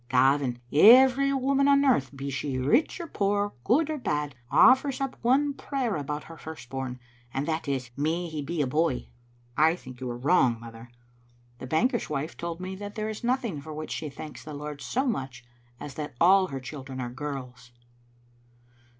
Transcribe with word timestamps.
"Gavin, 0.09 0.59
every 0.73 1.31
woman 1.31 1.67
on 1.67 1.85
earth, 1.85 2.09
be 2.17 2.31
she 2.31 2.57
rich 2.57 2.99
or 2.99 3.05
poor, 3.05 3.53
good 3.63 3.87
or 3.91 3.99
bad, 3.99 4.33
offers 4.49 4.99
up 4.99 5.15
one 5.21 5.53
prayer 5.53 5.95
about 5.95 6.23
her 6.23 6.37
firstborn, 6.37 6.99
and 7.31 7.47
that 7.47 7.67
is, 7.67 7.91
*May 7.95 8.27
he 8.27 8.41
be 8.41 8.63
a 8.63 8.65
boy!' 8.65 9.09
""I 9.69 9.75
think 9.75 10.01
you 10.01 10.09
are 10.09 10.17
wrong, 10.17 10.59
mother. 10.59 10.89
The 11.59 11.67
banker's 11.67 12.09
wife 12.09 12.35
told 12.35 12.59
me 12.59 12.75
that 12.77 12.95
there 12.95 13.09
is 13.09 13.23
nothing 13.23 13.61
for 13.61 13.75
which 13.75 13.91
she 13.91 14.09
thanks 14.09 14.43
the 14.43 14.55
Lord 14.55 14.81
so 14.81 15.05
much 15.05 15.45
as 15.79 15.93
that 15.93 16.15
all 16.19 16.47
her 16.47 16.59
children 16.59 16.99
are 16.99 17.11
girls." 17.11 17.69